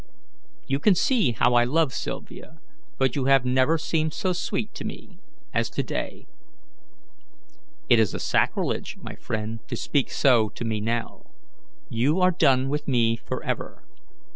You 0.65 0.79
can 0.79 0.95
see 0.95 1.33
how 1.33 1.53
I 1.53 1.63
love 1.63 1.93
Sylvia, 1.93 2.57
but 2.97 3.15
you 3.15 3.25
have 3.25 3.45
never 3.45 3.77
seemed 3.77 4.15
so 4.15 4.33
sweet 4.33 4.73
to 4.73 4.83
me 4.83 5.19
as 5.53 5.69
to 5.69 5.83
day." 5.83 6.25
"It 7.87 7.99
is 7.99 8.15
a 8.15 8.19
sacrilege, 8.19 8.97
my 8.97 9.13
friend, 9.15 9.59
to 9.67 9.75
speak 9.75 10.09
so 10.09 10.49
to 10.49 10.65
me 10.65 10.79
now. 10.81 11.25
You 11.87 12.19
are 12.19 12.31
done 12.31 12.67
with 12.67 12.87
me 12.87 13.15
forever. 13.15 13.83